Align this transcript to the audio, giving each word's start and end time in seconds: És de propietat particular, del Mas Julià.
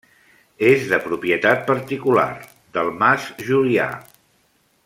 És 0.69 0.87
de 0.93 0.99
propietat 1.03 1.61
particular, 1.69 2.27
del 2.79 2.93
Mas 3.05 3.31
Julià. 3.51 3.91